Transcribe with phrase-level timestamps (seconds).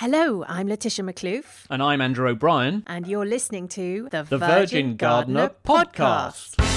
[0.00, 2.82] Hello, I'm Laetitia Maklouf, And I'm Andrew O'Brien.
[2.86, 6.54] and you're listening to the, The Virtual Gardener Podcast.
[6.60, 6.75] Hello,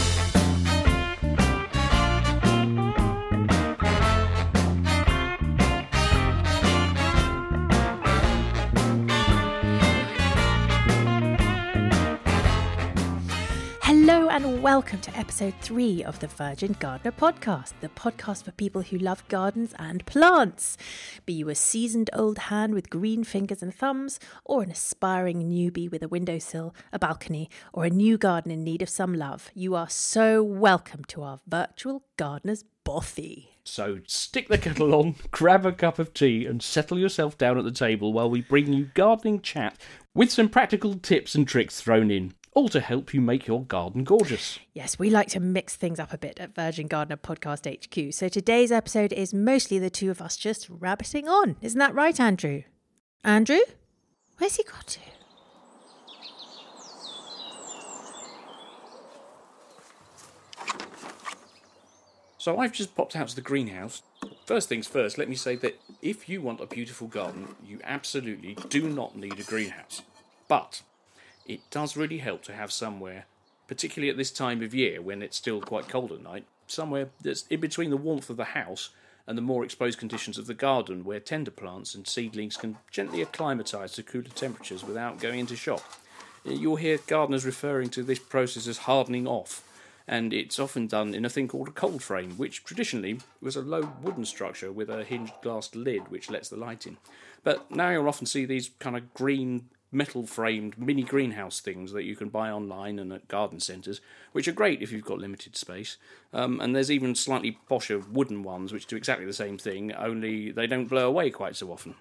[14.39, 18.97] and welcome to episode three of the Virtual Gardener Podcast, the podcast for people who
[18.97, 20.77] love gardens and plants.
[21.25, 25.91] Be you a seasoned old hand with green fingers and thumbs, or an aspiring newbie
[25.91, 29.75] with a windowsill, a balcony, or a new garden in need of some love, you
[29.75, 33.49] are so welcome to our virtual gardener's bothy.
[33.65, 37.65] So stick the kettle on, grab a cup of tea, and settle yourself down at
[37.65, 39.77] the table while we bring you gardening chat
[40.15, 44.03] with some practical tips and tricks thrown in, all to help you make your garden
[44.03, 44.59] gorgeous.
[44.73, 48.13] Yes, we like to mix things up a bit at Virtual Gardener Podcast HQ.
[48.13, 51.57] So today's episode is mostly the two of us just rabbiting on.
[51.61, 52.63] Isn't that right, Andrew?
[53.23, 53.59] Andrew?
[54.37, 54.99] Where's he got to?
[62.37, 64.01] So I've just popped out to the greenhouse.
[64.45, 68.55] First things first, let me say that if you want a beautiful garden, you absolutely
[68.69, 70.01] do not need a greenhouse.
[70.47, 70.81] But
[71.49, 73.25] it does really help to have somewhere,
[73.67, 77.47] particularly at this time of year when it's still quite cold at night, somewhere that's
[77.47, 78.91] in between the warmth of the house
[79.25, 83.21] and the more exposed conditions of the garden where tender plants and seedlings can gently
[83.21, 85.99] acclimatise to cooler temperatures without going into shock.
[86.45, 89.63] Uh, you'll hear gardeners referring to this process as hardening off
[90.07, 93.61] and it's often done in a thing called a cold frame, which traditionally was a
[93.61, 96.97] low wooden structure with a hinged glass lid which lets the light in.
[97.43, 102.03] But now you'll often see these kind of green metal framed mini greenhouse things that
[102.03, 105.55] you can buy online and at garden centres, which are great if you've got limited
[105.55, 105.97] space.
[106.33, 110.51] Um, and there's even slightly posher wooden ones which do exactly the same thing, only
[110.51, 111.95] they don't blow away quite so often.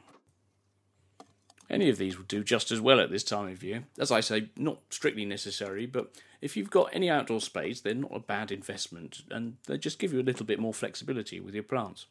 [1.70, 3.84] Any of these will do just as well at this time of year.
[3.98, 8.14] As I say, not strictly necessary, but if you've got any outdoor space, they're not
[8.16, 11.64] a bad investment and they just give you a little bit more flexibility with your
[11.64, 12.06] plants.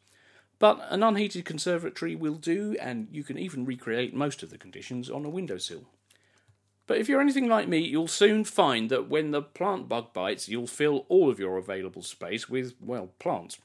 [0.58, 5.08] But an unheated conservatory will do, and you can even recreate most of the conditions
[5.08, 5.84] on a windowsill.
[6.86, 10.48] But if you're anything like me, you'll soon find that when the plant bug bites,
[10.48, 13.58] you'll fill all of your available space with, well, plants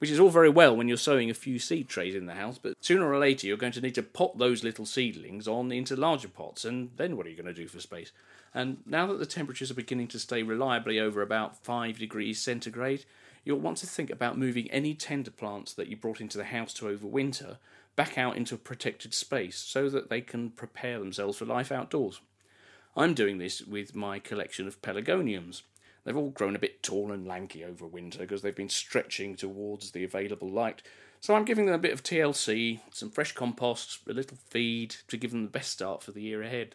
[0.00, 2.56] which is all very well when you're sowing a few seed trays in the house,
[2.56, 5.94] but sooner or later you're going to need to pot those little seedlings on into
[5.94, 8.10] larger pots, and then what are you going to do for space?
[8.54, 13.04] And now that the temperatures are beginning to stay reliably over about 5 degrees centigrade,
[13.44, 16.72] you'll want to think about moving any tender plants that you brought into the house
[16.74, 17.56] to overwinter
[17.96, 22.20] back out into a protected space so that they can prepare themselves for life outdoors.
[22.96, 25.62] I'm doing this with my collection of pelargoniums.
[26.04, 29.90] They've all grown a bit tall and lanky over winter because they've been stretching towards
[29.90, 30.82] the available light.
[31.20, 35.18] So I'm giving them a bit of TLC, some fresh compost, a little feed to
[35.18, 36.74] give them the best start for the year ahead.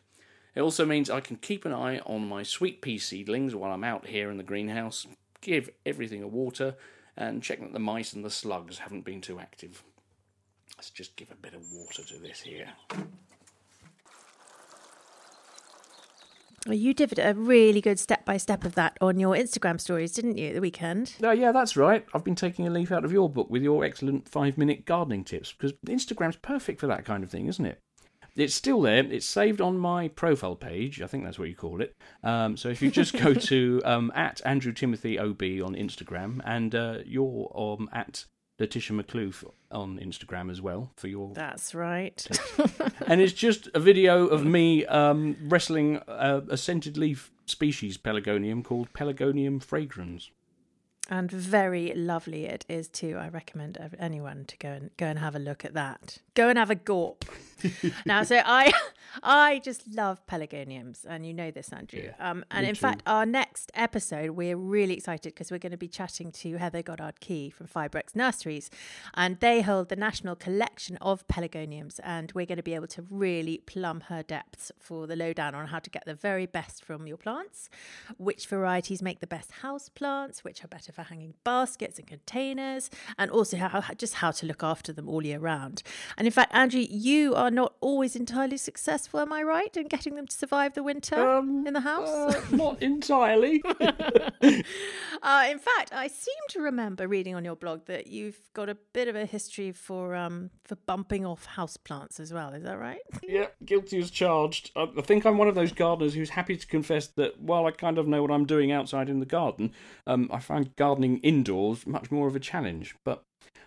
[0.53, 3.83] It also means I can keep an eye on my sweet pea seedlings while I'm
[3.83, 5.07] out here in the greenhouse,
[5.45, 6.75] give everything a water,
[7.15, 9.83] and check that the mice and the slugs haven't been too active.
[10.75, 12.69] Let's just give a bit of water to this here.
[16.65, 20.13] Well, you did a really good step by step of that on your Instagram stories,
[20.13, 21.13] didn't you, at the weekend?
[21.23, 22.03] Uh, yeah, that's right.
[22.11, 25.23] I've been taking a leaf out of your book with your excellent five minute gardening
[25.23, 27.81] tips because Instagram's perfect for that kind of thing, isn't it?
[28.35, 29.03] It's still there.
[29.05, 31.01] It's saved on my profile page.
[31.01, 31.95] I think that's what you call it.
[32.23, 36.75] Um, so if you just go to um, at Andrew Timothy OB on Instagram and
[36.75, 38.25] uh, you're um, at
[38.59, 41.33] Laetitia Maklouf on Instagram as well for your.
[41.33, 42.25] That's right.
[43.07, 48.63] and it's just a video of me um, wrestling a, a scented leaf species pelargonium
[48.63, 50.29] called Pelargonium fragrans.
[51.09, 53.17] And very lovely it is too.
[53.17, 56.17] I recommend anyone to go and go and have a look at that.
[56.33, 57.23] Go and have a gawp.
[58.05, 58.71] now, so I,
[59.23, 62.09] I just love pelargoniums, and you know this, Andrew.
[62.19, 62.79] um, and in too.
[62.81, 66.81] fact, our next episode, we're really excited because we're going to be chatting to Heather
[66.81, 68.69] Godard Key from Fibrex Nurseries,
[69.13, 73.05] and they hold the national collection of pelargoniums, and we're going to be able to
[73.09, 77.07] really plumb her depths for the lowdown on how to get the very best from
[77.07, 77.69] your plants,
[78.17, 82.89] which varieties make the best house plants, which are better for hanging baskets and containers,
[83.17, 85.83] and also how just how to look after them all year round.
[86.17, 90.15] And in fact, Andrew, you are not always entirely successful, am I right, in getting
[90.15, 92.07] them to survive the winter Um, in the house?
[92.09, 93.61] Uh, not entirely.
[95.23, 98.75] Uh, in fact, I seem to remember reading on your blog that you've got a
[98.93, 102.53] bit of a history for um for bumping off houseplants as well.
[102.53, 102.99] Is that right?
[103.23, 104.69] yeah, guilty as charged.
[104.75, 107.71] I, I think I'm one of those gardeners who's happy to confess that while I
[107.71, 109.71] kind of know what I'm doing outside in the garden,
[110.05, 112.95] um, I find gardening indoors much more of a challenge.
[113.03, 113.23] But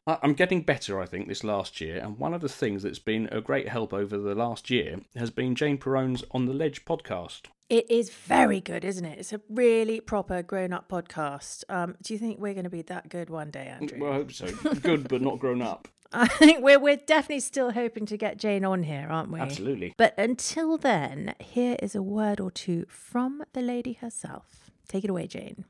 [0.07, 3.29] I'm getting better, I think, this last year, and one of the things that's been
[3.31, 7.43] a great help over the last year has been Jane Perrone's On the Ledge podcast.
[7.69, 9.19] It is very good, isn't it?
[9.19, 11.65] It's a really proper grown up podcast.
[11.69, 13.99] Um, do you think we're going to be that good one day, Andrew?
[14.01, 14.47] Well, I hope so.
[14.77, 15.89] Good, but not grown up.
[16.13, 19.41] I think we're, we're definitely still hoping to get Jane on here, aren't we?
[19.41, 19.93] Absolutely.
[19.99, 24.71] But until then, here is a word or two from the lady herself.
[24.89, 25.67] Take it away, Jane.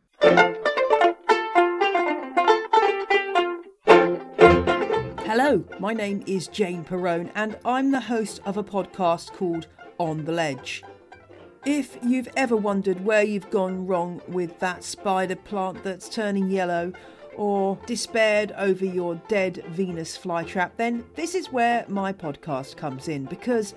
[5.41, 9.69] Hello, my name is Jane Perrone, and I'm the host of a podcast called
[9.99, 10.83] On the Ledge.
[11.65, 16.93] If you've ever wondered where you've gone wrong with that spider plant that's turning yellow,
[17.37, 23.25] or despaired over your dead Venus flytrap, then this is where my podcast comes in
[23.25, 23.77] because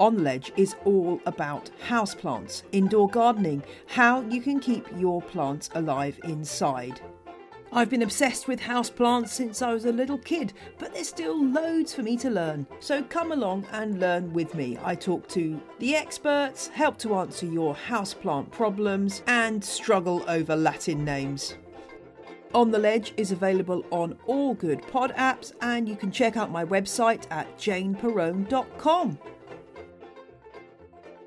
[0.00, 5.68] On the Ledge is all about houseplants, indoor gardening, how you can keep your plants
[5.74, 7.02] alive inside.
[7.74, 11.94] I've been obsessed with houseplants since I was a little kid, but there's still loads
[11.94, 12.66] for me to learn.
[12.80, 14.76] So come along and learn with me.
[14.84, 21.02] I talk to the experts, help to answer your houseplant problems, and struggle over Latin
[21.02, 21.54] names.
[22.52, 26.50] On the Ledge is available on all good pod apps, and you can check out
[26.50, 29.18] my website at janeperrone.com.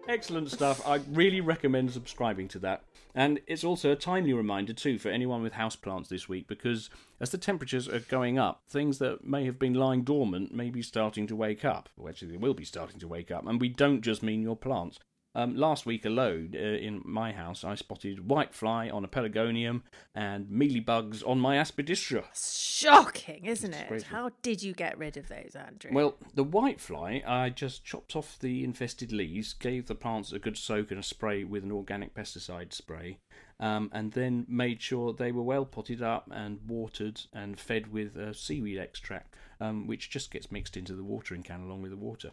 [0.08, 0.88] Excellent stuff.
[0.88, 2.84] I really recommend subscribing to that.
[3.18, 6.90] And it's also a timely reminder, too, for anyone with houseplants this week, because
[7.22, 10.82] as the temperatures are going up, things that may have been lying dormant may be
[10.82, 11.88] starting to wake up.
[11.96, 13.48] Well, actually, they will be starting to wake up.
[13.48, 15.00] And we don't just mean your plants.
[15.36, 19.82] Um, last week alone, uh, in my house, I spotted whitefly on a pelargonium
[20.16, 22.24] and mealybugs on my aspidistra.
[22.34, 23.88] Shocking, isn't it?
[23.90, 24.06] crazy.
[24.10, 25.92] How did you get rid of those, Andrew?
[25.94, 30.58] Well, the whitefly, I just chopped off the infested leaves, gave the plants a good
[30.58, 33.18] soak and a spray with an organic pesticide spray,
[33.60, 38.16] um, and then made sure they were well potted up and watered and fed with
[38.16, 41.98] a seaweed extract, um, which just gets mixed into the watering can along with the
[41.98, 42.32] water.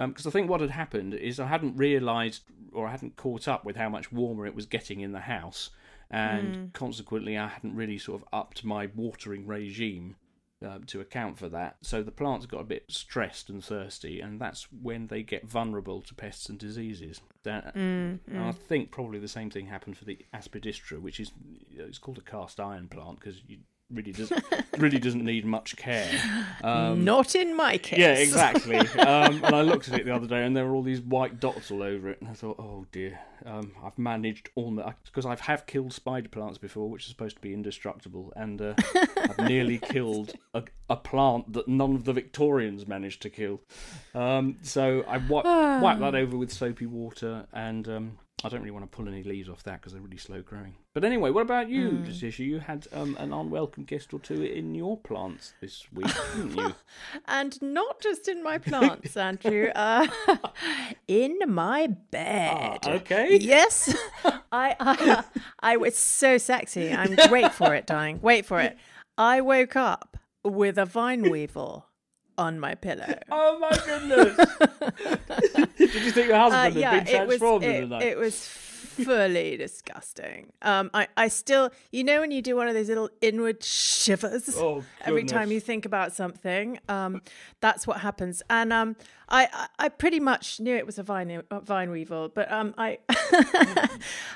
[0.00, 3.46] Um, because I think what had happened is I hadn't realised or I hadn't caught
[3.46, 5.70] up with how much warmer it was getting in the house,
[6.10, 6.72] and mm.
[6.72, 10.16] consequently I hadn't really sort of upped my watering regime
[10.66, 11.76] uh, to account for that.
[11.82, 16.00] So the plants got a bit stressed and thirsty, and that's when they get vulnerable
[16.00, 17.20] to pests and diseases.
[17.42, 17.74] That,
[18.26, 21.32] and I think probably the same thing happened for the aspidistra, which is
[21.76, 23.58] it's called a cast iron plant because you
[23.92, 24.44] really doesn't
[24.78, 26.08] really doesn't need much care.
[26.62, 27.98] Um, Not in my case.
[27.98, 28.76] yeah, exactly.
[28.76, 31.40] um, and I looked at it the other day, and there were all these white
[31.40, 35.36] dots all over it, and I thought, oh dear, um, I've managed almost because I
[35.40, 38.74] have killed spider plants before, which are supposed to be indestructible, and uh,
[39.16, 43.62] I've nearly killed a, a plant that none of the Victorians managed to kill.
[44.14, 48.70] Um, so I wi- wiped that over with soapy water, and um, I don't really
[48.70, 50.74] want to pull any leaves off that because they're really slow growing.
[50.94, 52.02] But anyway, what about you.
[52.06, 52.46] Laetitia?
[52.46, 56.74] You had um, an unwelcome guest or two in your plants this week, didn't you?
[57.28, 59.68] And not just in my plants, Andrew.
[59.74, 60.06] Uh,
[61.08, 62.78] in my bed.
[62.84, 63.36] Ah, okay.
[63.36, 63.94] Yes.
[64.52, 65.24] I, I
[65.60, 66.92] I was so sexy.
[66.92, 68.20] I'm wait for it, dying.
[68.22, 68.76] Wait for it.
[69.18, 71.86] I woke up with a vine weevil
[72.44, 73.14] on my pillow.
[73.32, 74.36] Oh my goodness!
[75.78, 77.86] Did you think your Uh, husband yeah, had been it was transformed in it, the
[77.86, 78.02] night?
[78.02, 80.52] it was fully disgusting.
[80.62, 84.56] Um, I I still, you know, when you do one of those little inward shivers
[84.56, 87.22] Oh, every time you think about something, um,
[87.60, 88.42] that's what happens.
[88.50, 88.96] And um,
[89.28, 92.74] I I- I pretty much knew it was a vine a vine weevil, but um,
[92.78, 92.98] I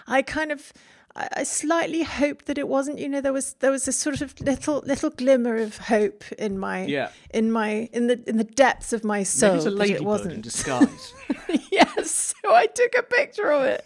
[0.06, 0.72] I kind of.
[1.16, 2.98] I slightly hoped that it wasn't.
[2.98, 6.58] You know, there was there was a sort of little little glimmer of hope in
[6.58, 7.10] my Yeah.
[7.32, 9.56] in my in the in the depths of my soul.
[9.64, 11.14] Maybe it's a it wasn't in disguise.
[11.70, 12.34] yes.
[12.42, 13.84] So I took a picture of it.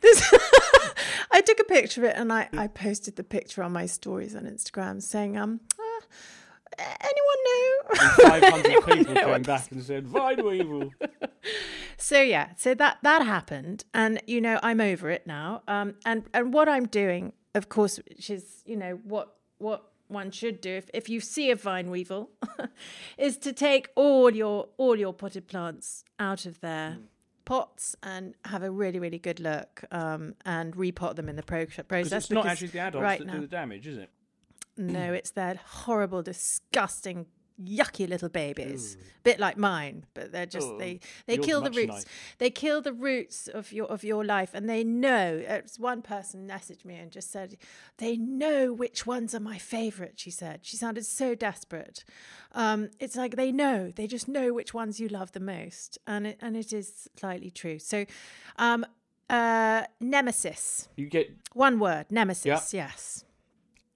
[0.00, 0.34] This,
[1.30, 4.34] I took a picture of it and I, I posted the picture on my stories
[4.34, 8.28] on Instagram saying, um, uh, anyone know?
[8.28, 10.90] Five hundred Anyone people came back and said, "Vine Weevil."
[12.02, 15.62] So yeah, so that that happened, and you know I'm over it now.
[15.68, 20.32] Um, and and what I'm doing, of course, which is you know what what one
[20.32, 22.30] should do if, if you see a vine weevil,
[23.18, 26.98] is to take all your all your potted plants out of their
[27.44, 31.66] pots and have a really really good look um, and repot them in the pro-
[31.66, 32.24] process.
[32.24, 34.10] It's not actually the adults right that now, do the damage, is it?
[34.76, 37.26] no, it's their horrible, disgusting,
[37.64, 38.96] yucky little babies.
[39.24, 41.92] Bit like mine, but they're just Oh, they they yours kill the roots.
[41.92, 42.08] nicer.
[42.38, 45.40] They kill the roots of your of your life, and they know.
[45.46, 47.56] It's one person messaged me and just said
[47.98, 50.14] they know which ones are my favorite.
[50.16, 52.04] She said she sounded so desperate.
[52.52, 53.92] Um, it's like they know.
[53.94, 57.50] They just know which ones you love the most, and it, and it is slightly
[57.50, 57.78] true.
[57.78, 58.04] So,
[58.56, 58.84] um,
[59.30, 60.88] uh, Nemasys.
[60.96, 62.72] You get One word, Nemasys.
[62.72, 63.24] Yes.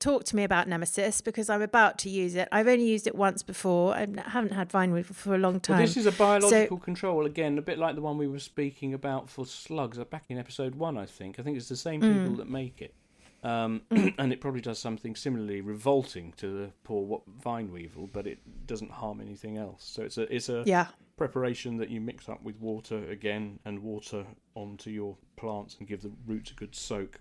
[0.07, 2.47] Talk to me about Nemasys because I'm about to use it.
[2.53, 3.93] I've only used it once before.
[3.93, 5.79] I haven't had vine weevil for a long time.
[5.79, 8.95] Well, this is a biological control again, a bit like the one we were speaking
[8.95, 10.97] about for slugs uh, back in episode one.
[10.97, 11.41] I think.
[11.41, 12.37] I think it's the same people Mm.
[12.37, 12.95] that make it,
[13.43, 18.39] um, and it probably does something similarly revolting to the poor vine weevil, but it
[18.69, 19.83] doesn't harm anything else.
[19.83, 20.87] So it's a it's a yeah,
[21.17, 26.03] preparation that you mix up with water again and water onto your plants and give
[26.03, 27.19] the roots a good soak.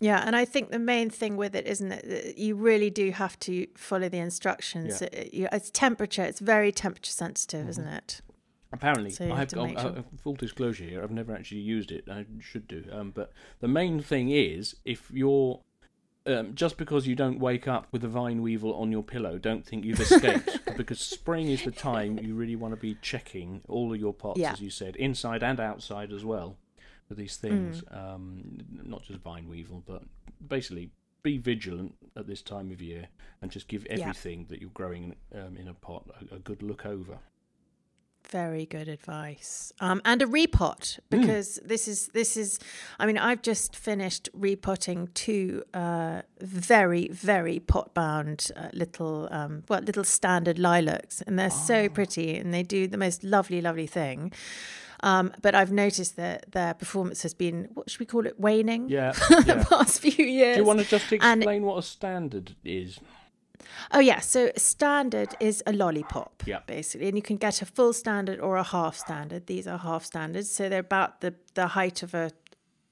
[0.00, 3.10] Yeah, and I think the main thing with it, isn't it, that you really do
[3.10, 5.00] have to follow the instructions.
[5.00, 5.08] Yeah.
[5.12, 6.22] It- you- it's temperature.
[6.24, 8.20] It's very temperature sensitive, isn't it?
[8.72, 11.02] Apparently, So you have to uh, full disclosure here.
[11.02, 12.08] I've never actually used it.
[12.10, 12.84] I should do.
[12.90, 15.60] Um, but the main thing is, if you're
[16.26, 19.64] um, just because you don't wake up with a vine weevil on your pillow, don't
[19.64, 20.58] think you've escaped.
[20.76, 24.40] because spring is the time you really want to be checking all of your pots,
[24.40, 24.52] Yeah.
[24.52, 26.56] as you said, inside and outside as well,
[27.08, 27.82] with these things.
[27.82, 28.14] Mm.
[28.14, 30.02] Um, not just vine weevil, but
[30.46, 30.90] basically
[31.22, 33.08] be vigilant at this time of year
[33.40, 34.00] and just give Yeah.
[34.00, 37.18] everything that you're growing um, in a pot a, a good look over.
[38.30, 39.70] Very good advice.
[39.80, 42.58] Um, and a repot because this is this is.
[42.98, 49.62] I mean, I've just finished repotting two uh, very very pot bound uh, little um,
[49.68, 53.86] well little standard lilacs, and they're so pretty, and they do the most lovely lovely
[53.86, 54.32] thing.
[55.04, 58.88] Um, but I've noticed that their performance has been what should we call it waning
[58.88, 59.12] Yeah.
[59.50, 60.56] the past few years.
[60.56, 62.98] Do you want to just And- explain what a standard is?
[63.92, 66.60] Oh yeah, so standard is a lollipop, Yeah.
[66.66, 69.46] basically, and you can get a full standard or a half standard.
[69.46, 72.30] These are half standards, so they're about the the height of a,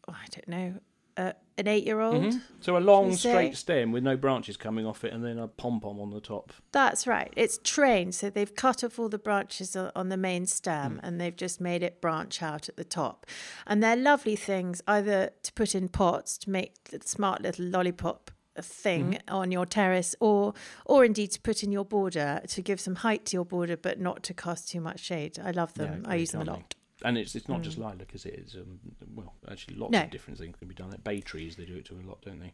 [0.09, 0.75] oh, I don't know,
[1.17, 2.25] uh, an eight year old.
[2.25, 2.39] Mm-hmm.
[2.61, 5.81] So a long straight stem with no branches coming off it, and then a pom
[5.81, 6.53] pom on the top.
[6.73, 7.33] That's right.
[7.37, 11.01] It's trained, so they've cut off all the branches on the main stem, mm.
[11.03, 13.27] and they've just made it branch out at the top.
[13.67, 18.31] And they're lovely things, either to put in pots to make the smart little lollipop
[18.55, 19.35] a thing mm-hmm.
[19.35, 20.55] on your terrace, or
[20.87, 24.01] or indeed to put in your border to give some height to your border, but
[24.01, 25.39] not to cast too much shade.
[25.43, 26.05] I love them.
[26.07, 26.75] I use them a lot.
[27.05, 28.35] And it's it's not just lilac, is it?
[28.35, 28.79] It's um,
[29.15, 30.03] well, actually, lots No.
[30.03, 30.91] of different things can be done.
[30.91, 32.53] Like bay trees, they do it to a lot, don't they?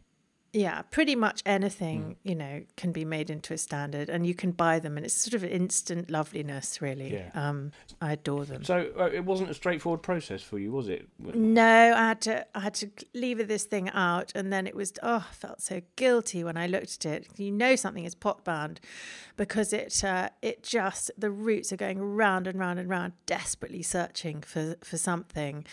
[0.51, 4.51] Yeah, pretty much anything you know can be made into a standard, and you can
[4.51, 7.13] buy them, and it's sort of instant loveliness, really.
[7.13, 7.29] Yeah.
[7.35, 8.63] Um, I adore them.
[8.63, 11.07] So uh, it wasn't a straightforward process for you, was it?
[11.19, 14.93] No, I had to I had to lever this thing out, and then it was
[15.03, 17.27] oh, I felt so guilty when I looked at it.
[17.37, 18.79] You know something is pot bound
[19.37, 23.81] because it uh, it just the roots are going round and round and round, desperately
[23.81, 25.65] searching for for something.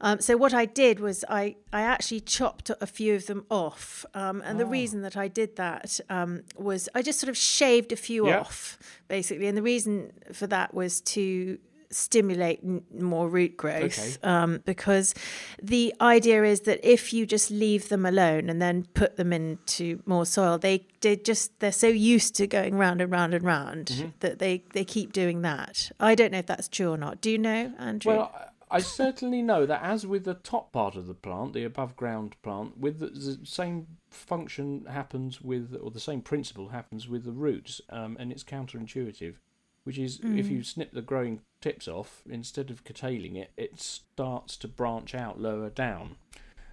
[0.00, 4.06] Um, so what I did was I I actually chopped a few of them off,
[4.14, 7.92] um, and the reason that I did that um, was I just sort of shaved
[7.92, 8.40] a few Yeah.
[8.40, 11.58] off basically, and the reason for that was to
[11.92, 14.16] stimulate n- more root growth Okay.
[14.22, 15.12] um, because
[15.60, 20.00] the idea is that if you just leave them alone and then put them into
[20.06, 23.86] more soil they they just they're so used to going round and round and round
[23.86, 24.08] Mm-hmm.
[24.20, 27.28] that they they keep doing that i don't know if that's true or not do
[27.32, 31.14] you know andrew Well, I certainly know that as with the top part of the
[31.14, 36.22] plant, the above ground plant, with the, the same function happens with, or the same
[36.22, 39.34] principle happens with the roots, um, and it's counterintuitive,
[39.82, 44.56] which is if you snip the growing tips off, instead of curtailing it, it starts
[44.58, 46.16] to branch out lower down.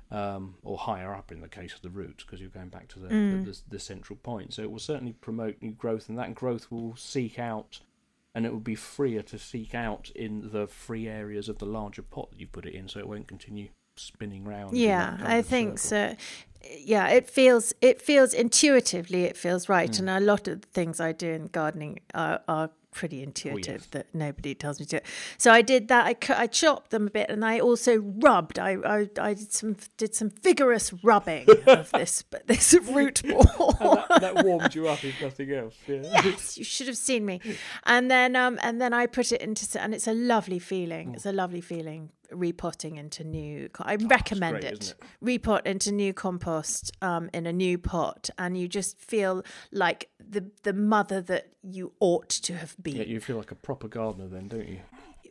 [0.09, 2.99] Um, or higher up in the case of the roots, because you're going back to
[2.99, 4.53] the, the, the, the central point.
[4.53, 7.81] So it will certainly promote new growth, and that growth will seek out
[8.37, 12.03] and it will be freer to seek out in the free areas of the larger
[12.03, 14.77] pot that you put it in, so it won't continue spinning round.
[14.77, 16.15] yeah i think circle.
[16.19, 20.07] so yeah it feels it feels intuitively it feels right Hmm.
[20.07, 23.73] and a lot of the things i do in gardening are, are pretty intuitive Oh,
[23.83, 23.87] yes.
[23.91, 24.99] that nobody tells me to
[25.37, 27.93] so i did that I, cu- I chopped them a bit and i also
[28.27, 28.97] rubbed i i,
[29.29, 33.73] I did some did some vigorous rubbing of this but this root ball
[34.09, 35.75] that, that warmed you up, if nothing else.
[35.87, 36.01] Yeah.
[36.25, 37.39] yes, you should have seen me.
[37.85, 40.61] And then um and then I put it into and it's a lovely Mm.
[40.71, 41.13] feeling.
[41.15, 44.81] It's a lovely feeling repotting into new I recommend Oh, great, it.
[44.83, 50.09] isn't Repot into new compost um in a new pot and you just feel like
[50.19, 52.95] the the mother that you ought to have been.
[52.97, 54.79] yeah, you feel like a proper gardener then, don't you?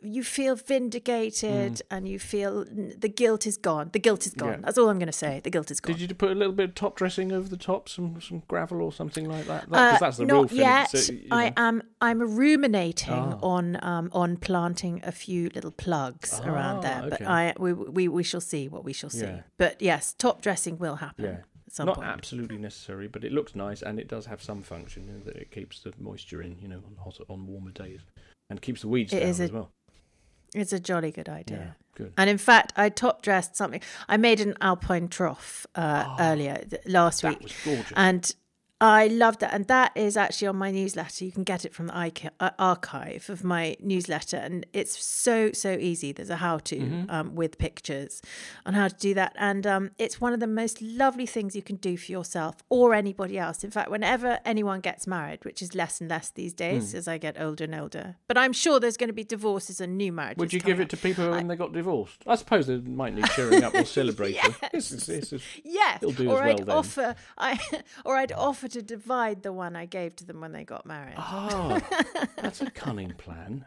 [0.01, 3.89] You feel vindicated and you feel the guilt is gone.
[3.93, 4.49] The guilt is gone.
[4.49, 4.53] Mm.
[4.53, 4.61] Yeah.
[4.65, 5.41] That's all I'm going to say.
[5.43, 5.95] The guilt is gone.
[5.97, 8.81] Did you put a little bit of top dressing over the top, some some gravel
[8.81, 9.63] or something like that?
[9.63, 10.63] Uh, Because that's the real not filling.
[10.63, 10.89] yet.
[10.97, 11.53] so, you I know.
[11.57, 11.83] am.
[12.01, 13.39] I'm ruminating Ah.
[13.41, 17.25] on um, on planting a few little plugs around Ah, there, but okay.
[17.25, 19.21] I we, we we shall see what we shall see.
[19.25, 19.41] Yeah.
[19.57, 21.31] But yes, top dressing will happen Yeah.
[21.67, 22.07] at some Not point.
[22.07, 25.35] absolutely necessary, but it looks nice and it does have some function you know, that
[25.35, 28.01] it keeps the moisture in, you know, on hot on warmer days,
[28.49, 29.71] and keeps the weeds It down a- as well.
[30.53, 31.75] It's a jolly good idea.
[31.95, 32.13] good.
[32.17, 33.81] And in fact, I top dressed something.
[34.07, 37.93] I made an alpine trough uh, earlier th- last That week, was gorgeous.
[37.95, 38.35] and
[38.79, 39.53] I loved that.
[39.53, 41.25] And that is actually on my newsletter.
[41.25, 45.71] You can get it from the uh, archive of my newsletter, and it's so so
[45.71, 46.11] easy.
[46.11, 47.09] There's a how to Mm-hmm.
[47.09, 48.21] um, with pictures
[48.65, 51.63] on how to do that, and um, it's one of the most lovely things you
[51.63, 53.63] can do for yourself or anybody else.
[53.63, 56.97] In fact, whenever anyone gets married, which is less and less these days Hmm.
[56.97, 59.97] as I get older and older, but I'm sure there's going to be divorces and
[59.97, 60.37] new marriages.
[60.39, 62.21] Would you give it to people when they got divorced?
[62.27, 64.53] I suppose they might need cheering up or celebrating.
[64.71, 66.75] This is- this is- Yes, It'll do or as well I'd then.
[66.75, 67.59] offer, I,
[68.05, 71.15] or I'd offer to divide the one I gave to them when they got married.
[71.17, 71.79] Ah,
[72.37, 73.65] that's a cunning plan.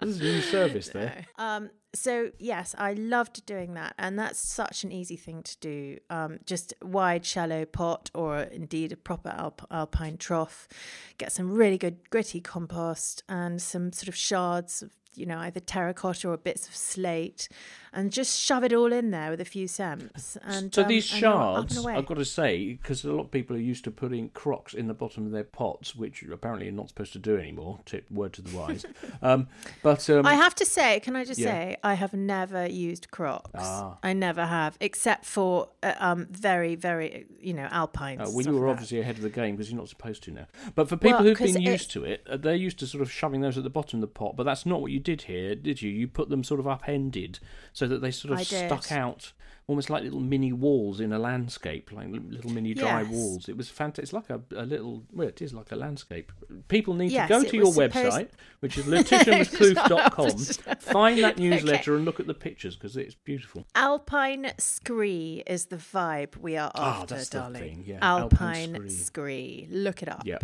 [0.00, 1.26] This is a new service there.
[1.38, 5.98] Um, so yes, I loved doing that, and that's such an easy thing to do.
[6.10, 10.68] Um, just wide, shallow pot, or indeed a proper alp- alpine trough.
[11.16, 15.60] Get some really good gritty compost and some sort of shards of you know either
[15.60, 17.48] terracotta or bits of slate,
[17.92, 20.36] and just shove it all in there with a few cents.
[20.42, 21.84] And So um, these shards.
[21.86, 24.86] I've got to say, because a lot of people are used to putting crocks in
[24.88, 27.80] the bottom of their pots, which apparently you're not supposed to do anymore.
[27.86, 28.84] Tip word to the wise.
[29.22, 29.48] um,
[29.82, 31.46] but um, I have to say, can I just Yeah.
[31.48, 33.50] say, I have never used crocks.
[33.54, 33.98] Ah.
[34.02, 38.20] I never have, except for uh, um, very, very, you know, alpine.
[38.20, 38.72] Uh, stuff well, you were like that.
[38.72, 40.46] obviously ahead of the game because you're not supposed to now.
[40.74, 43.02] But for people Well, who've been it- used to it, uh, they're used to sort
[43.02, 44.36] of shoving those at the bottom of the pot.
[44.36, 45.90] But that's not what you did here, did you?
[45.90, 47.38] You put them sort of upended
[47.72, 49.32] so that they sort of stuck out
[49.66, 53.10] almost like little mini walls in a landscape, like little mini dry Yes.
[53.10, 53.48] walls.
[53.48, 54.02] It was fantastic.
[54.04, 56.32] It's like a, a little, well, it is like a landscape.
[56.68, 58.28] People need Yes, to go to your supposed- website,
[58.60, 63.66] which is laetitiamaklouf.com, find that newsletter and look at the pictures because it's beautiful.
[63.74, 67.84] Alpine scree is the vibe we are Ah, after, the darling.
[67.86, 69.68] yeah, Alpine, Alpine scree.
[69.70, 70.22] Look it up.
[70.24, 70.38] Yeah.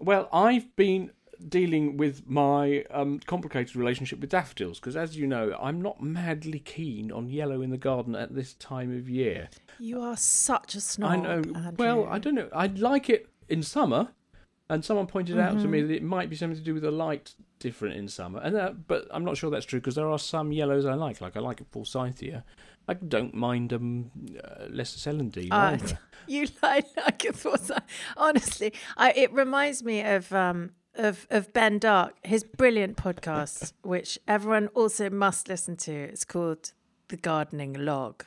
[0.00, 1.10] Well, I've been
[1.48, 6.58] dealing with my um, complicated relationship with daffodils because, as you know, I'm not madly
[6.58, 9.48] keen on yellow in the garden at this time of year.
[9.78, 11.10] You are such a snob.
[11.10, 11.30] I know.
[11.54, 11.72] Andrew.
[11.78, 12.48] Well, I don't know.
[12.52, 14.08] I like it in summer,
[14.68, 15.88] and someone pointed out to me Mm-hmm.
[15.88, 18.86] that it might be something to do with the light different in summer, and that,
[18.88, 21.20] but I'm not sure that's true because there are some yellows I like.
[21.20, 22.44] Like I like a forsythia.
[22.88, 24.10] I don't mind um,
[24.44, 25.76] uh, Lesser Celandine Uh,
[26.28, 27.72] you like like it was
[28.16, 34.18] honestly I, it reminds me of um of of ben dark his brilliant podcast which
[34.26, 36.72] everyone also must listen to it's called
[37.08, 38.24] the gardening log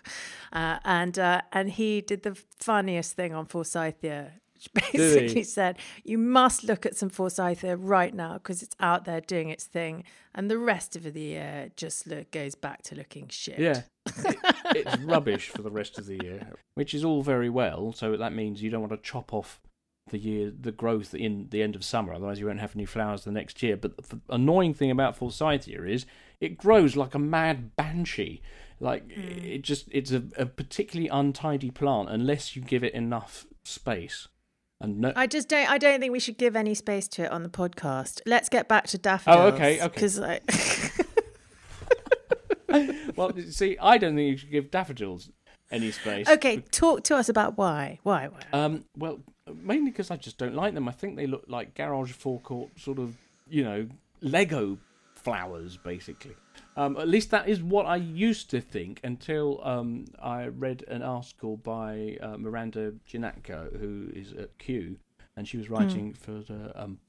[0.53, 6.17] uh, and uh, and he did the funniest thing on forsythia which basically said you
[6.17, 10.03] must look at some forsythia right now because it's out there doing its thing
[10.35, 13.81] and the rest of the year just look, goes back to looking shit Yeah.
[14.25, 14.37] It-
[14.85, 17.91] it's rubbish for the rest of the year, which is all very well.
[17.91, 19.59] So that means you don't want to chop off
[20.09, 23.23] the year, the growth in the end of summer, otherwise you won't have any flowers
[23.23, 23.77] the next year.
[23.77, 26.05] But the annoying thing about forsythia is
[26.39, 28.41] it grows like a mad banshee.
[28.79, 29.21] Like hmm.
[29.21, 34.27] it just, it's a, a particularly untidy plant unless you give it enough space.
[34.81, 35.69] And no, I just don't.
[35.69, 38.21] I don't think we should give any space to it on the podcast.
[38.25, 39.51] Let's get back to daffodils.
[39.51, 39.87] Oh, okay, okay.
[39.93, 40.39] Because I,
[43.15, 45.31] well, see, I don't think you should give daffodils
[45.71, 46.27] any space.
[46.27, 47.99] okay, talk to us about why.
[48.03, 48.27] Why?
[48.27, 48.39] Why?
[48.53, 49.19] Um, well,
[49.61, 50.87] mainly because I just don't like them.
[50.87, 53.15] I think they look like garage forecourt sort of,
[53.47, 53.87] you know,
[54.21, 54.77] Lego
[55.15, 56.35] flowers, basically.
[56.75, 61.01] Um, at least that is what I used to think until um, I read an
[61.01, 64.97] article by uh, Miranda Janatka, who is at Kew,
[65.35, 66.99] and she was writing for the um,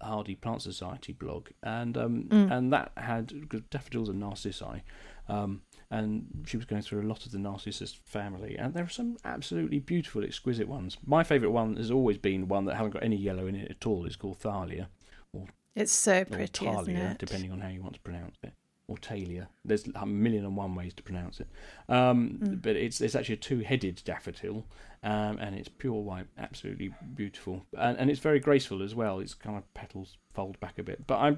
[0.00, 3.32] Hardy Plant Society blog, and um, and that had
[3.70, 4.82] daffodils and narcissi,
[5.28, 8.88] um, and she was going through a lot of the narcissus family, and there are
[8.88, 10.96] some absolutely beautiful, exquisite ones.
[11.06, 13.86] My favourite one has always been one that hasn't got any yellow in it at
[13.86, 14.06] all.
[14.06, 14.88] It's called Thalia
[15.32, 17.18] or It's so or pretty, isn't it?
[17.18, 18.52] depending on how you want to pronounce it,
[18.88, 19.48] or Talia.
[19.64, 21.48] There's a million and one ways to pronounce it,
[21.88, 22.54] um, Hmm.
[22.56, 24.66] but it's it's actually a two-headed daffodil,
[25.02, 29.20] um, and it's pure white, absolutely beautiful, and, and it's very graceful as well.
[29.20, 31.36] Its kind of petals fold back a bit, but I,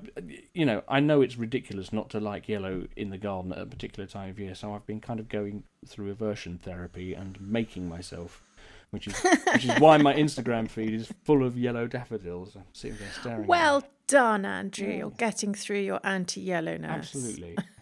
[0.53, 3.67] you know, I know it's ridiculous not to like yellow in the garden at a
[3.67, 7.89] particular time of year, so I've been kind of going through aversion therapy and making
[7.89, 8.43] myself.
[8.91, 9.19] Which is
[9.53, 12.55] which is why my Instagram feed is full of yellow daffodils.
[12.55, 13.41] I'm sitting there staring.
[13.41, 13.49] at.
[13.49, 14.89] Well done, Andrew.
[14.89, 16.91] You're getting through your anti-yellowness.
[16.91, 17.57] Absolutely.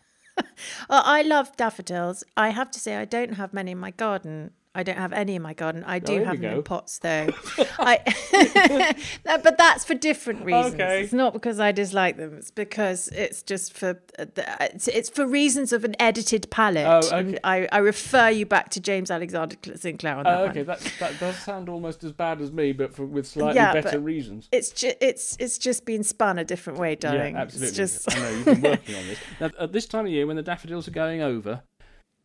[0.88, 2.24] Well, I love daffodils.
[2.36, 4.52] I have to say, I don't have many in my garden.
[4.74, 5.84] I don't have any in my garden.
[5.86, 7.28] I do here have them in pots though.
[7.78, 7.98] I,
[9.26, 10.74] No, but that's for different reasons.
[10.74, 11.02] Okay.
[11.02, 12.34] It's not because I dislike them.
[12.38, 14.24] It's because it's just for uh,
[14.60, 16.86] it's, it's for reasons of an edited palette.
[16.86, 17.18] Oh, okay.
[17.18, 20.50] And I, I refer you back to James Alexander Sinclair on that Oh, one.
[20.50, 23.72] okay, that that does sound almost as bad as me, but for, with slightly Yeah,
[23.74, 24.48] better reasons.
[24.52, 27.34] It's just it's it's just been spun a different way, darling.
[27.34, 27.68] Yeah, absolutely.
[27.68, 29.18] It's just I know you've been working on this.
[29.40, 31.62] Now, at this time of year, when the daffodils are going over,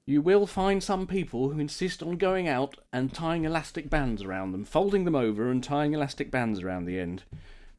[0.08, 4.54] you will find some people who insist on going out and tying elastic bands around
[4.54, 7.24] them, folding them over and tying elastic bands around the end.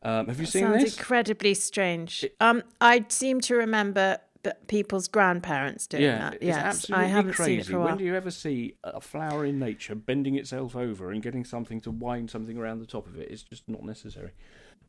[0.02, 0.70] Um, have you seen this?
[0.70, 0.98] sounds this?
[0.98, 2.26] incredibly strange.
[2.38, 4.18] Um, I seem to remember
[4.66, 6.42] people's grandparents doing yeah, that.
[6.42, 7.50] Yes, absolutely I haven't crazy.
[7.50, 10.76] seen it for a When do you ever see a flower in nature bending itself
[10.76, 13.30] over and getting something to wind something around the top of it?
[13.30, 14.32] It's just not necessary.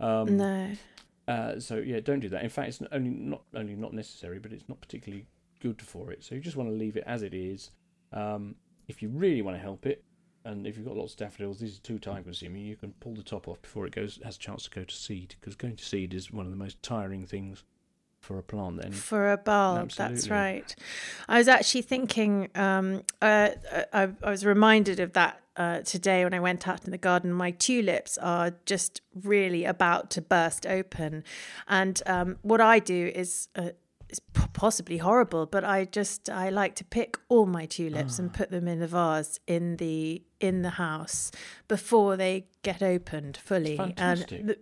[0.02, 0.72] Um, No.
[1.26, 2.44] Uh, so yeah, don't do that.
[2.44, 5.28] In fact, it's only not only not necessary, but it's not particularly
[5.60, 6.24] good for it.
[6.24, 7.72] So you just want to leave it as it is.
[8.12, 8.56] Um,
[8.88, 10.04] if you really want to help it,
[10.46, 12.66] and if you've got lots of daffodils, these are too time consuming.
[12.66, 14.96] You can pull the top off before it goes has a chance to go to
[14.96, 17.64] seed, because going to seed is one of the most tiring things
[18.20, 18.82] for a plant.
[18.82, 20.74] Then For a bulb, that's right.
[21.28, 22.50] I was actually thinking.
[22.56, 23.50] Um, uh,
[23.94, 27.32] I, I was reminded of that uh, today when I went out in the garden.
[27.34, 31.24] My tulips are just really about to burst open,
[31.68, 33.50] and um, what I do is.
[33.56, 33.70] Uh,
[34.10, 34.20] it's
[34.54, 38.68] possibly horrible, but I just I like to pick all my tulips and put them
[38.68, 41.32] in the vase in the in the house
[41.68, 43.78] before they get opened fully.
[43.78, 44.40] fantastic.
[44.40, 44.58] And the,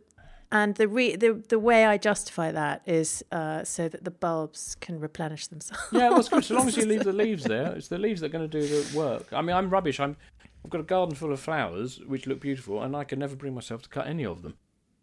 [0.52, 4.76] and the, re- the the way I justify that is uh, so that the bulbs
[4.76, 5.84] can replenish themselves.
[5.92, 6.44] yeah, well, it's good.
[6.44, 8.62] So long as you leave the leaves there, it's the leaves that are going to
[8.62, 9.32] do the work.
[9.32, 10.00] I mean, I'm rubbish.
[10.00, 10.16] I'm
[10.64, 13.54] I've got a garden full of flowers which look beautiful, and I can never bring
[13.54, 14.56] myself to cut any of them.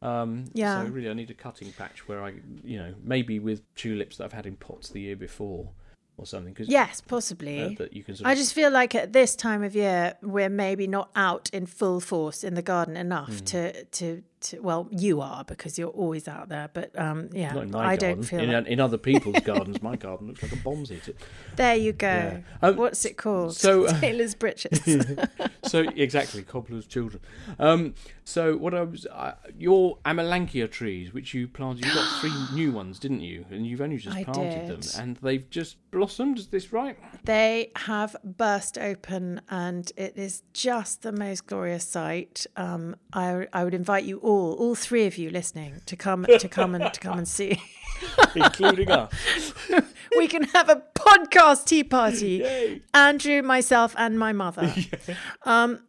[0.05, 0.85] Um, Yeah.
[0.85, 4.25] So really, I need a cutting patch where I, you know, maybe with tulips that
[4.25, 5.71] I've had in pots the year before
[6.17, 6.55] or something.
[6.55, 7.61] Cause, yes, possibly.
[7.63, 10.49] uh, that you can I of, just feel like at this time of year we're
[10.49, 13.45] maybe not out in full force in the garden enough Hmm.
[13.47, 17.63] to, to to well you are because you're always out there but um yeah not
[17.65, 18.17] in my I garden.
[18.19, 21.09] don't feel in, like, in other people's gardens, my garden looks like a bomb's hit
[21.09, 21.17] it.
[21.57, 22.41] there you go Yeah.
[22.63, 24.81] Um, what's it called so, uh, Taylor's Britches
[25.65, 27.23] so exactly, cobbler's children.
[27.59, 32.33] Um, so what I was, uh, your Amelanchier trees, which you planted, you got three
[32.55, 33.45] new ones, didn't you?
[33.51, 36.39] And you've only just I planted them, and they've just blossomed.
[36.39, 36.97] Is this right?
[37.25, 42.47] They have burst open, and it is just the most glorious sight.
[42.57, 46.49] Um, I, I would invite you all, all three of you listening, to come to
[46.49, 47.61] come and to come and see.
[48.35, 49.13] Including us.
[50.19, 52.43] we can have a podcast tea party.
[52.45, 52.83] Yay.
[52.93, 54.73] Andrew, myself, and my mother.
[55.47, 55.81] Um,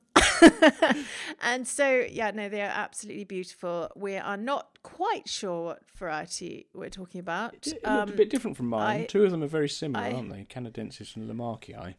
[1.41, 3.89] and so, yeah, no, they are absolutely beautiful.
[3.95, 7.53] We are not quite sure what variety we're talking about.
[7.55, 9.01] It looked Um, a bit different from mine.
[9.01, 10.43] I- Two of them are very similar, I- aren't they?
[10.45, 11.95] Canadensis and Lamarckii.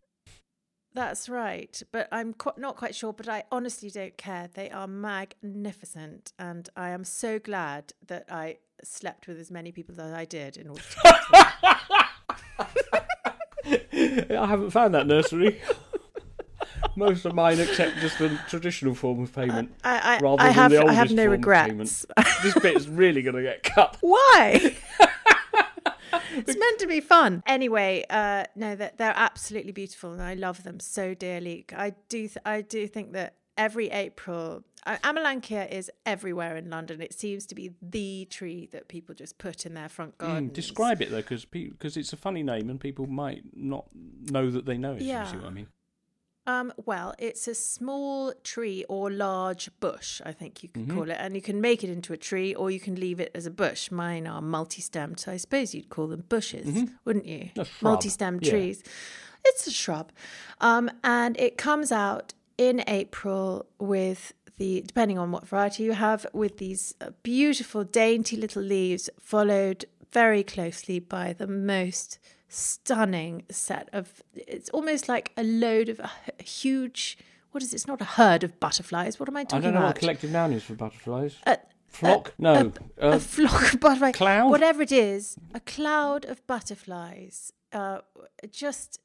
[0.97, 3.13] That's right, but I'm qu- not quite sure.
[3.13, 4.49] But I honestly don't care.
[4.55, 10.01] They are magnificent, and I am so glad that I slept with as many people
[10.01, 11.47] as I did in order to.
[14.41, 15.61] I haven't found that nursery.
[16.97, 19.75] Most of mine accept just the traditional form of payment.
[19.85, 22.07] I, I, Rather I than have the I have oldest no form of regrets.
[22.43, 23.99] this bit's really going to get cut.
[24.01, 24.75] Why?
[26.37, 27.43] It's meant to be fun.
[27.47, 31.65] Anyway, uh, no, that they're absolutely beautiful, and I love them so dearly.
[31.75, 37.01] I do, th- I do think that every April, uh, Amelanchier is everywhere in London.
[37.01, 40.51] It seems to be the tree that people just put in their front gardens.
[40.51, 43.87] Mm, describe it though, because because it's a funny name and people might not
[44.31, 45.03] know that they know it.
[45.03, 45.25] Yeah.
[45.25, 45.69] You see what I mean?
[46.47, 50.95] Um, well, it's a small tree or large bush, I think you could Mhm.
[50.95, 53.33] call it, and you can make it into a tree or you can leave it
[53.35, 53.91] as a bush.
[53.91, 56.93] Mine are multi-stemmed, so I suppose you'd call them bushes, Mhm.
[57.05, 57.51] wouldn't you?
[57.81, 58.51] Multi-stemmed yeah.
[58.51, 58.83] trees.
[59.45, 60.13] It's a shrub,
[60.61, 66.27] um, and it comes out in April with the depending on what variety you have,
[66.33, 73.89] with these uh, beautiful, dainty little leaves, followed very closely by the most stunning set
[73.93, 76.11] of it's almost like a load of a
[76.43, 77.19] huge
[77.53, 77.77] what is it?
[77.77, 79.19] It's not a herd of butterflies.
[79.19, 79.69] What am I talking about?
[79.69, 80.01] I don't know what about?
[80.01, 81.37] collective noun is for butterflies.
[81.47, 82.35] A- Flock?
[82.37, 82.73] no.
[82.99, 84.15] a uh, flock of butterflies.
[84.15, 84.51] cloud?
[84.51, 88.01] Whatever it is, a cloud of butterflies uh,
[88.51, 88.99] just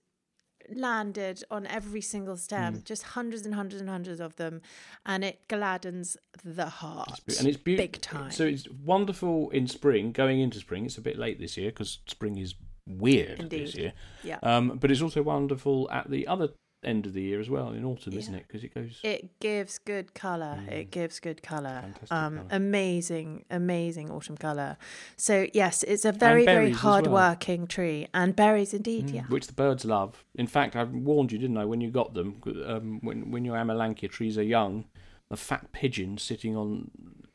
[0.69, 2.79] landed on every single stem, Hmm.
[2.83, 4.61] just hundreds and hundreds and hundreds of them,
[5.05, 7.21] and it gladdens the heart.
[7.39, 7.87] and it's beautiful.
[7.91, 8.31] big time.
[8.31, 10.85] So it's wonderful in spring, going into spring.
[10.85, 12.55] It's a bit late this year because spring is
[12.87, 13.93] weird this year.
[14.23, 14.39] yeah.
[14.43, 16.49] Um, but it's also wonderful at the other
[16.83, 18.45] end of the year as well, in autumn, isn't it?
[18.47, 18.99] Because it goes.
[19.03, 20.59] It gives good colour.
[20.67, 21.93] It gives good colour.
[22.07, 22.11] Mm.
[22.11, 22.47] Um, colour.
[22.51, 24.77] amazing, amazing autumn colour.
[25.15, 26.93] So yes, it's a very, very berries as well.
[26.93, 29.11] hard-working tree, and berries indeed.
[29.11, 29.23] Yeah.
[29.23, 30.23] which the birds love.
[30.35, 32.41] In fact, I warned you, didn't I, when you got them?
[32.65, 34.85] Um, when when your Amelanchier trees are young,
[35.29, 36.89] a fat pigeon sitting on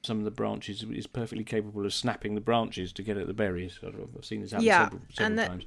[0.06, 3.34] some of the branches is perfectly capable of snapping the branches to get at the
[3.34, 3.78] berries.
[3.84, 5.64] I've seen this happen Yeah, several, several and the- times.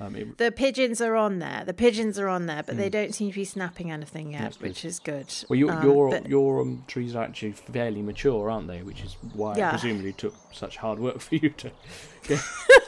[0.00, 1.62] Um, it, The pigeons are on there.
[1.64, 4.64] The pigeons are on there, but they don't seem to be snapping anything yet, Hmm.
[4.64, 5.32] Which is good.
[5.48, 8.82] well, your Um, your but- your um, trees are actually fairly mature, aren't they?
[8.82, 9.68] Which is why Yeah.
[9.68, 11.70] it presumably took such hard work for you to.
[12.26, 12.40] Get,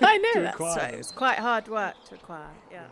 [0.03, 0.95] I know to that's acquire right.
[0.95, 2.51] It was quite hard work to acquire.
[2.73, 2.87] Yeah.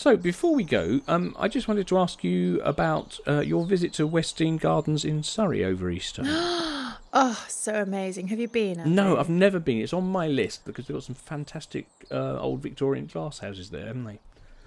[0.00, 3.92] So before we go, um, I just wanted to ask you about uh, your visit
[3.94, 6.22] to West Dean Gardens in Surrey over Easter.
[7.12, 8.28] Oh, so amazing.
[8.28, 8.94] Have you been?
[8.94, 9.16] No?
[9.16, 9.78] I've never been.
[9.78, 13.86] It's on my list because they've got some fantastic uh, old Victorian glass houses there,
[13.86, 14.20] haven't they?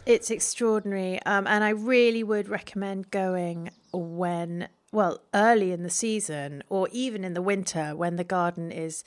[0.05, 1.21] It's extraordinary.
[1.23, 7.23] Um, and I really would recommend going when, well, early in the season or even
[7.23, 9.05] in the winter when the garden is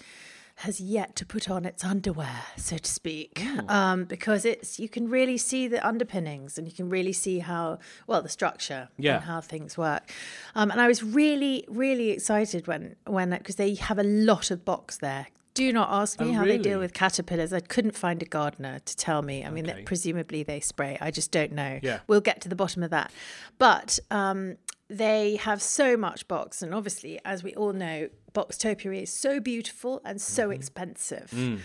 [0.61, 5.09] has yet to put on its underwear, so to speak, um, because it's you can
[5.11, 9.17] really see the underpinnings and you can really see how well the structure Yeah.
[9.17, 10.11] and how things work.
[10.55, 14.65] Um, and I was really, really excited when when because they have a lot of
[14.65, 15.27] box there.
[15.53, 17.51] Do not ask me Oh, how they deal with caterpillars.
[17.53, 19.43] I couldn't find a gardener to tell me.
[19.45, 19.83] I mean, Okay.
[19.85, 20.99] presumably they spray.
[21.01, 21.81] I just don't know.
[21.83, 22.01] Yeah.
[22.07, 23.11] We'll get to the bottom of that.
[23.59, 24.57] But um,
[24.89, 26.61] they have so much box.
[26.61, 30.53] And obviously, as we all know, box topiary is so beautiful and so Mm-hmm.
[30.61, 31.29] expensive.
[31.35, 31.59] Mm.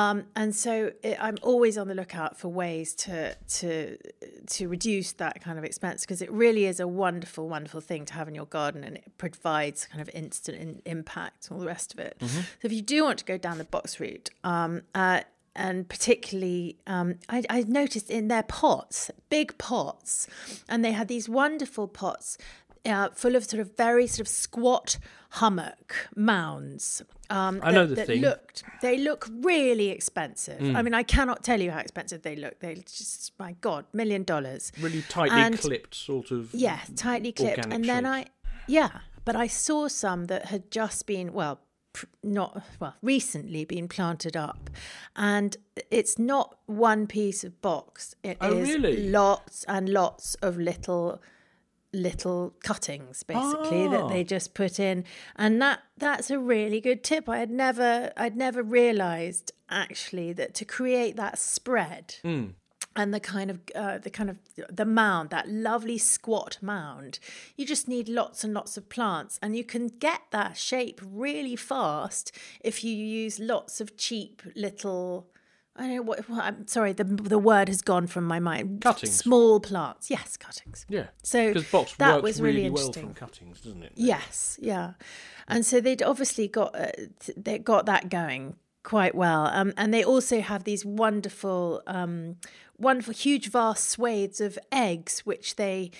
[0.00, 0.72] Um, and so
[1.08, 3.16] it, I'm always on the lookout for ways to
[3.58, 3.96] to
[4.56, 8.14] to reduce that kind of expense because it really is a wonderful, wonderful thing to
[8.18, 11.72] have in your garden, and it provides kind of instant in, impact, and all the
[11.76, 12.14] rest of it.
[12.60, 15.20] So if you do want to go down the box route, um, uh,
[15.54, 20.26] and particularly, um, I, I noticed in their pots, big pots,
[20.68, 22.36] and they had these wonderful pots
[22.86, 24.98] uh, full of sort of very sort of squat
[25.32, 27.02] hummock mounds.
[27.28, 28.20] Um, I know that- the that thing.
[28.22, 30.60] looked they look really expensive.
[30.60, 30.76] Mm.
[30.76, 32.60] I mean, I cannot tell you how expensive they look.
[32.60, 34.70] They just, my God, million dollars.
[34.80, 36.54] Really tightly And- clipped, sort of.
[36.54, 37.66] Yeah, tightly clipped.
[37.66, 38.06] And then.
[38.06, 38.26] I,
[38.68, 38.90] yeah,
[39.24, 41.60] but I saw some that had just been, well,
[42.22, 44.70] not, well, recently been planted up.
[45.16, 45.56] And
[45.90, 49.08] it's not one piece of box, It is Oh, really?
[49.08, 51.20] lots and lots of little
[51.96, 54.08] little cuttings basically that Ah.
[54.08, 55.04] they just put in
[55.36, 60.54] and that that's a really good tip i had never i'd never realized actually that
[60.54, 62.46] to create that spread Hmm.
[62.94, 64.36] and the kind of uh, the kind of
[64.70, 67.18] the mound that lovely squat mound
[67.56, 71.56] you just need lots and lots of plants and you can get that shape really
[71.56, 75.26] fast if you use lots of cheap little
[75.78, 78.80] I don't know what, I'm sorry the the word has gone from my mind.
[78.80, 79.14] Cuttings.
[79.14, 80.10] small plants.
[80.10, 80.86] Yes cuttings.
[80.88, 81.08] Yeah.
[81.22, 83.14] so Because box that works was really, really well interesting.
[83.14, 83.92] from cuttings, doesn't it?
[83.94, 84.92] Yes, yeah,
[85.48, 86.90] and so they'd obviously got uh,
[87.36, 92.36] they got that going quite well, um, and they also have these wonderful, um,
[92.78, 95.90] wonderful, huge, vast swathes of eggs, which they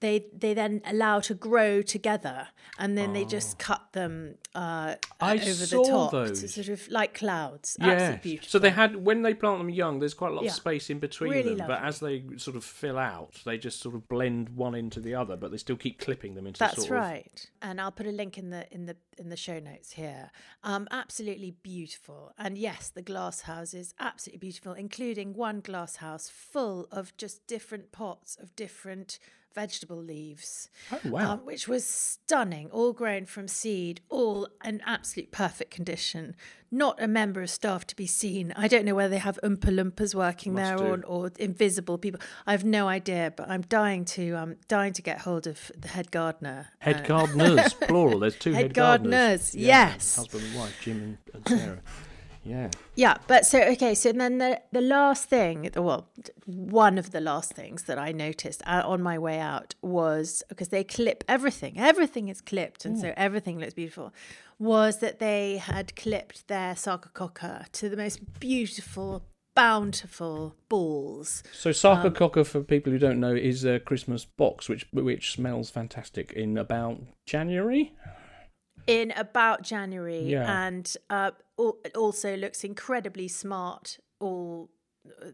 [0.00, 4.94] they they then allow to grow together, and then they just cut them uh.
[5.20, 6.54] I over saw the top, to those.
[6.54, 7.76] sort of like clouds.
[7.80, 7.88] Yeah.
[7.88, 8.48] Absolutely beautiful.
[8.50, 10.50] So they had when they plant them young, there's quite a lot Yeah.
[10.50, 11.66] of space in between Really them.
[11.66, 15.14] But as they sort of fill out, they just sort of blend one into the
[15.14, 18.06] other, but they still keep clipping them into That's sort of right, and I'll put
[18.06, 20.30] a link in the in the in the show notes here.
[20.62, 26.28] Um, absolutely beautiful, and yes, the glass house is absolutely beautiful, including one glass house
[26.28, 29.18] full of just different pots of different
[29.54, 30.68] vegetable leaves.
[30.92, 31.32] Oh, wow.
[31.32, 36.34] um, which was stunning, all grown from seed, all in absolute perfect condition.
[36.70, 38.52] Not a member of staff to be seen.
[38.56, 42.20] I don't know whether they have Oompa Loompas working Must there or, or invisible people.
[42.46, 45.88] I have no idea, but I'm dying to um dying to get hold of the
[45.88, 46.68] head gardener.
[46.80, 48.18] Head Uh, gardeners, plural.
[48.18, 49.10] There's two Head head, gardeners.
[49.12, 50.16] gardeners, Yeah, yes.
[50.16, 51.78] Husband and wife, Jim and, and Sarah.
[52.46, 52.70] yeah.
[52.94, 56.08] Yeah, but so okay, so then the the last thing, well,
[56.46, 60.68] one of the last things that I noticed uh, on my way out was because
[60.68, 64.12] they clip everything, everything is clipped, and so everything looks beautiful.
[64.58, 69.22] Was that they had clipped their sarcococca to the most beautiful,
[69.54, 71.42] bountiful balls.
[71.52, 76.32] So Sarcococca, for people who don't know, is a Christmas box which which smells fantastic
[76.32, 77.92] in about January.
[78.86, 80.66] In about January, Yeah.
[80.66, 81.32] and uh,
[81.96, 83.98] also looks incredibly smart.
[84.20, 84.70] All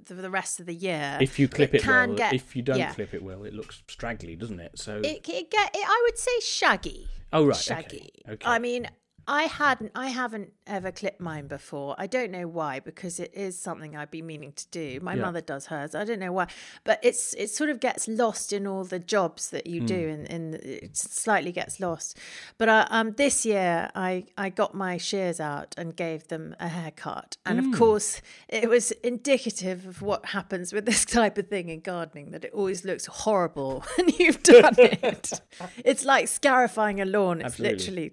[0.07, 1.19] the, the rest of the year.
[1.21, 2.93] If you clip it, can well, get- if you don't yeah.
[2.93, 4.79] clip it well, it looks straggly, doesn't it?
[4.79, 7.09] So it, it get it, I would say shaggy.
[7.33, 8.11] Oh, right, okay, shaggy.
[8.29, 8.47] okay.
[8.47, 8.88] I mean,
[9.29, 11.95] I hadn't, I haven't ever clipped mine before.
[11.99, 14.99] I don't know why because it is something I'd be meaning to do.
[15.01, 15.23] My Yeah.
[15.23, 15.95] mother does hers.
[15.95, 16.49] I don't know why,
[16.85, 20.13] but it's it sort of gets lost in all the jobs that you do, Hmm.
[20.15, 22.19] and, and it slightly gets lost.
[22.59, 26.69] But uh, um, this year I I got my shears out and gave them a
[26.69, 27.73] haircut, and Hmm.
[27.73, 32.31] of course it was indicative of what happens with this type of thing in gardening
[32.33, 35.41] that it always looks horrible when you've done it.
[35.85, 37.41] it's like scarifying a lawn.
[37.41, 37.79] It's Absolutely.
[37.79, 38.13] literally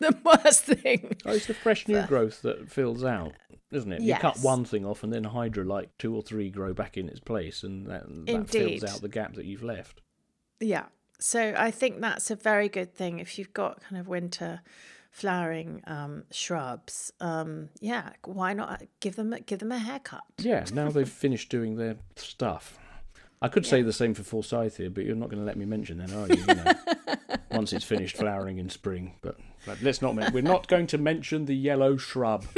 [0.00, 0.12] the
[0.44, 1.16] worst thing.
[1.24, 3.32] Oh, it's the fresh new growth that fills out,
[3.70, 4.02] isn't it?
[4.02, 7.08] You cut one thing off, and then Hydra like two or three grow back in
[7.08, 10.00] its place, and that, that fills out the gap that you've left.
[10.60, 10.86] Yeah.
[11.20, 14.60] So I think that's a very good thing if you've got kind of winter
[15.10, 17.12] flowering um, shrubs.
[17.20, 20.24] Um, yeah, why not give them give them a haircut?
[20.38, 22.78] Yeah, now they've finished doing their stuff.
[23.40, 25.98] I could say the same for Forsythia, but you're not going to let me mention
[25.98, 26.42] that, are you?
[26.48, 29.36] you know, once it's finished flowering in spring, but,
[29.82, 30.14] let's not.
[30.32, 32.44] We're not going to mention the yellow shrub.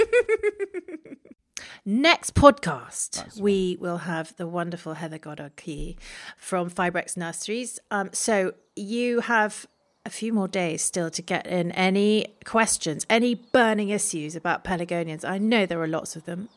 [1.89, 5.97] Next podcast, That's we will have the wonderful Heather Godard Key
[6.37, 7.79] from Fibrex Nurseries.
[7.93, 9.67] Um, so you have
[10.05, 15.25] a few more days still to get in any questions, any burning issues about pelargoniums.
[15.25, 16.49] I know there are lots of them.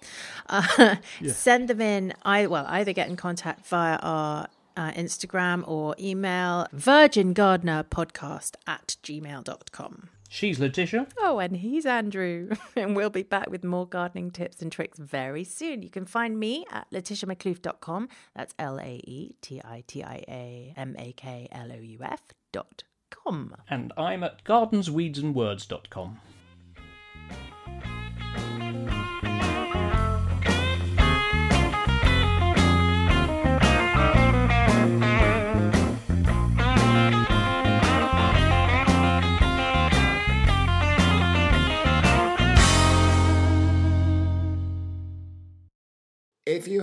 [0.47, 0.95] Uh,
[1.27, 2.13] Send them in.
[2.23, 4.47] I well either get in contact via our
[4.79, 10.09] uh, Instagram or email virtualgardenerpodcast at gmail.com.
[10.31, 11.07] She's Laetitia.
[11.17, 12.51] Oh, and he's Andrew.
[12.75, 15.81] and we'll be back with more gardening tips and tricks very soon.
[15.81, 18.09] You can find me at laetitiamaklouf.com.
[18.35, 21.99] That's L A E T I T I A M A K L O U
[22.03, 23.55] F dot com.
[23.69, 26.19] And I'm at gardensweedsandwords.com.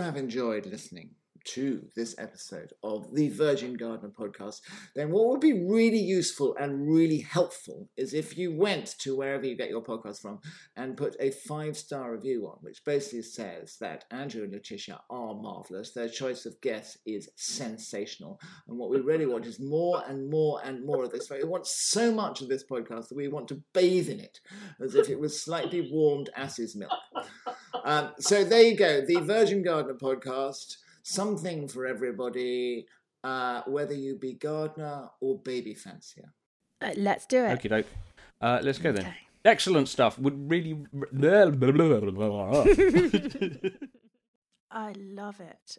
[0.07, 1.11] have enjoyed listening
[1.47, 4.61] to this episode of the Virtual Gardener podcast,
[4.95, 9.47] then what would be really useful and really helpful is if you went to wherever
[9.47, 10.41] you get your podcast from
[10.77, 15.35] and put a five star review on, which basically says that Andrew and Laetitia are
[15.35, 15.93] marvelous.
[15.93, 18.41] Their choice of guests is sensational.
[18.69, 21.31] And what we really want is more and more and more of this.
[21.31, 24.41] We want so much of this podcast that we want to bathe in it
[24.81, 26.91] as if it was slightly warmed ass's milk.
[27.85, 30.77] Um, so there you go, the Virtual Gardener podcast,
[31.07, 32.87] something for everybody,
[33.23, 36.33] uh, whether you be gardener or baby fancier.
[36.83, 37.59] Uh, let's do it.
[37.59, 37.87] Okie doke.
[38.41, 39.07] Uh, let's go then.
[39.07, 39.17] Okay.
[39.45, 40.19] Excellent stuff.
[40.19, 40.85] Would really.
[44.71, 45.79] I love it.